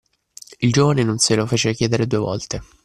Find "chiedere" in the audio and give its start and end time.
1.75-2.07